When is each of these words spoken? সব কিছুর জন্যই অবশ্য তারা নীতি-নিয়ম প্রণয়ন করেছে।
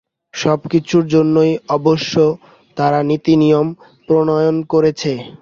সব 0.33 0.59
কিছুর 0.71 1.03
জন্যই 1.07 1.53
অবশ্য 1.77 2.13
তারা 2.77 2.99
নীতি-নিয়ম 3.09 3.67
প্রণয়ন 4.09 4.55
করেছে। 4.69 5.11